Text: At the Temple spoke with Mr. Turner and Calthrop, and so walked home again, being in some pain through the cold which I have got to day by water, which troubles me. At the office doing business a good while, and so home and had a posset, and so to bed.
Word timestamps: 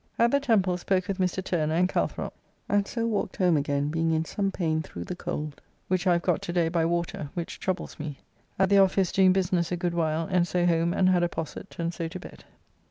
At 0.17 0.31
the 0.31 0.39
Temple 0.39 0.77
spoke 0.79 1.07
with 1.07 1.19
Mr. 1.19 1.43
Turner 1.43 1.75
and 1.75 1.87
Calthrop, 1.87 2.33
and 2.67 2.87
so 2.87 3.05
walked 3.05 3.37
home 3.37 3.55
again, 3.55 3.89
being 3.89 4.09
in 4.11 4.25
some 4.25 4.49
pain 4.51 4.81
through 4.81 5.03
the 5.03 5.15
cold 5.15 5.61
which 5.89 6.07
I 6.07 6.13
have 6.13 6.23
got 6.23 6.41
to 6.41 6.51
day 6.51 6.69
by 6.69 6.85
water, 6.87 7.29
which 7.35 7.59
troubles 7.59 7.99
me. 7.99 8.17
At 8.57 8.69
the 8.71 8.79
office 8.79 9.11
doing 9.11 9.31
business 9.31 9.71
a 9.71 9.77
good 9.77 9.93
while, 9.93 10.25
and 10.25 10.47
so 10.47 10.65
home 10.65 10.91
and 10.91 11.09
had 11.09 11.21
a 11.21 11.29
posset, 11.29 11.75
and 11.77 11.93
so 11.93 12.07
to 12.07 12.19
bed. 12.19 12.45